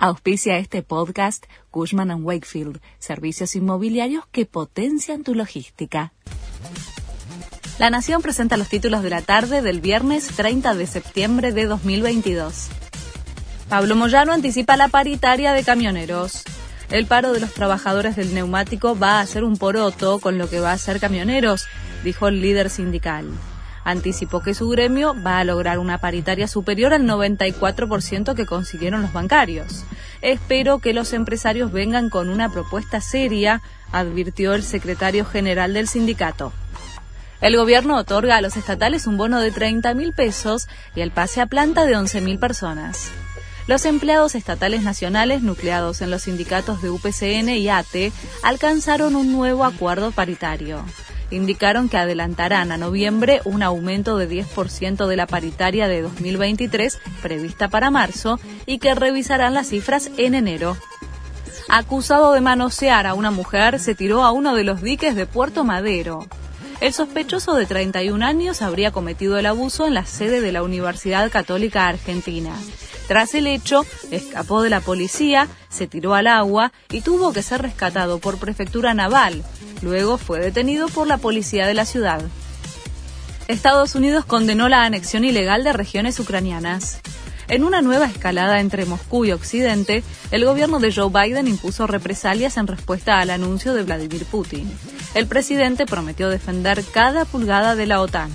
[0.00, 6.12] Auspicia este podcast Cushman⁇ Wakefield, servicios inmobiliarios que potencian tu logística.
[7.80, 12.68] La Nación presenta los títulos de la tarde del viernes 30 de septiembre de 2022.
[13.68, 16.44] Pablo Moyano anticipa la paritaria de camioneros.
[16.90, 20.60] El paro de los trabajadores del neumático va a ser un poroto con lo que
[20.60, 21.66] va a ser camioneros,
[22.04, 23.32] dijo el líder sindical
[23.88, 29.14] anticipó que su gremio va a lograr una paritaria superior al 94% que consiguieron los
[29.14, 29.84] bancarios.
[30.20, 36.52] Espero que los empresarios vengan con una propuesta seria, advirtió el secretario general del sindicato.
[37.40, 41.40] El gobierno otorga a los estatales un bono de 30 mil pesos y el pase
[41.40, 43.10] a planta de 11 mil personas.
[43.68, 49.64] Los empleados estatales nacionales nucleados en los sindicatos de UPCN y ATE alcanzaron un nuevo
[49.64, 50.84] acuerdo paritario
[51.30, 57.68] indicaron que adelantarán a noviembre un aumento de 10% de la paritaria de 2023 prevista
[57.68, 60.76] para marzo y que revisarán las cifras en enero.
[61.68, 65.64] Acusado de manosear a una mujer, se tiró a uno de los diques de Puerto
[65.64, 66.26] Madero.
[66.80, 71.28] El sospechoso de 31 años habría cometido el abuso en la sede de la Universidad
[71.28, 72.54] Católica Argentina.
[73.08, 77.62] Tras el hecho, escapó de la policía, se tiró al agua y tuvo que ser
[77.62, 79.42] rescatado por prefectura naval.
[79.82, 82.22] Luego fue detenido por la policía de la ciudad.
[83.48, 87.00] Estados Unidos condenó la anexión ilegal de regiones ucranianas.
[87.48, 92.56] En una nueva escalada entre Moscú y Occidente, el gobierno de Joe Biden impuso represalias
[92.56, 94.70] en respuesta al anuncio de Vladimir Putin.
[95.14, 98.30] El presidente prometió defender cada pulgada de la OTAN.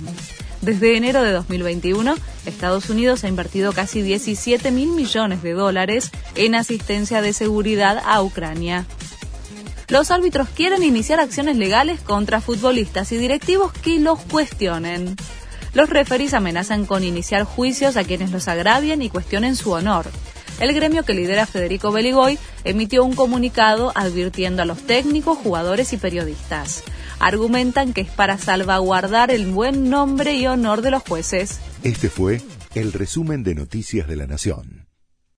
[0.60, 2.14] Desde enero de 2021,
[2.46, 8.22] Estados Unidos ha invertido casi 17 mil millones de dólares en asistencia de seguridad a
[8.22, 8.86] Ucrania.
[9.88, 15.16] Los árbitros quieren iniciar acciones legales contra futbolistas y directivos que los cuestionen.
[15.74, 20.06] Los referís amenazan con iniciar juicios a quienes los agravien y cuestionen su honor.
[20.60, 25.96] El gremio que lidera Federico Beligoy emitió un comunicado advirtiendo a los técnicos, jugadores y
[25.96, 26.84] periodistas
[27.18, 31.58] argumentan que es para salvaguardar el buen nombre y honor de los jueces.
[31.82, 32.40] Este fue
[32.74, 34.83] el resumen de Noticias de la Nación.